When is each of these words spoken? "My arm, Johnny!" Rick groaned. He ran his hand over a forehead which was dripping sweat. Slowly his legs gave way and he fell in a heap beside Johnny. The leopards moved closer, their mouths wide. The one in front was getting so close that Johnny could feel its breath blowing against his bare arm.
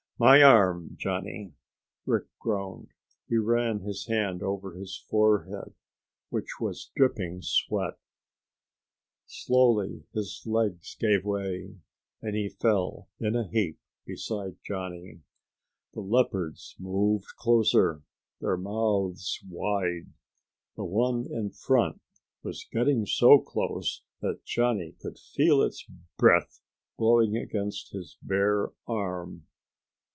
"My 0.23 0.43
arm, 0.43 0.97
Johnny!" 0.99 1.55
Rick 2.05 2.25
groaned. 2.39 2.89
He 3.27 3.37
ran 3.37 3.79
his 3.79 4.05
hand 4.05 4.43
over 4.43 4.79
a 4.79 4.85
forehead 5.09 5.73
which 6.29 6.59
was 6.59 6.91
dripping 6.95 7.41
sweat. 7.41 7.97
Slowly 9.25 10.03
his 10.13 10.43
legs 10.45 10.93
gave 10.99 11.25
way 11.25 11.73
and 12.21 12.35
he 12.35 12.49
fell 12.49 13.09
in 13.19 13.35
a 13.35 13.47
heap 13.47 13.79
beside 14.05 14.57
Johnny. 14.63 15.21
The 15.95 16.01
leopards 16.01 16.75
moved 16.77 17.35
closer, 17.35 18.03
their 18.41 18.57
mouths 18.57 19.39
wide. 19.49 20.13
The 20.75 20.85
one 20.85 21.25
in 21.31 21.49
front 21.49 21.99
was 22.43 22.63
getting 22.71 23.07
so 23.07 23.39
close 23.39 24.03
that 24.21 24.45
Johnny 24.45 24.91
could 24.91 25.17
feel 25.17 25.63
its 25.63 25.83
breath 26.19 26.61
blowing 26.95 27.35
against 27.37 27.91
his 27.93 28.17
bare 28.21 28.69
arm. 28.87 29.47